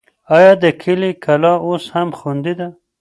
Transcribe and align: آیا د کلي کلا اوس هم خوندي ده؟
آیا 0.37 0.53
د 0.63 0.65
کلي 0.81 1.11
کلا 1.25 1.53
اوس 1.67 1.83
هم 1.95 2.09
خوندي 2.17 2.53
ده؟ 2.59 2.67